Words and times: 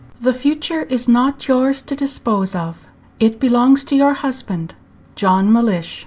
The 0.19 0.33
future 0.33 0.81
is 0.89 1.07
not 1.07 1.47
yours 1.47 1.79
to 1.83 1.95
dispose 1.95 2.55
of; 2.55 2.87
it 3.19 3.39
belongs 3.39 3.83
to 3.83 3.95
your 3.95 4.15
husband, 4.15 4.73
John 5.13 5.53
Mellish." 5.53 5.99